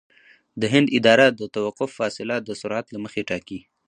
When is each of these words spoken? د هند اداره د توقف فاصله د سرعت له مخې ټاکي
د 0.61 0.63
هند 0.73 0.87
اداره 0.97 1.27
د 1.39 1.41
توقف 1.55 1.89
فاصله 1.99 2.35
د 2.41 2.49
سرعت 2.61 2.85
له 2.91 2.99
مخې 3.03 3.21
ټاکي 3.29 3.59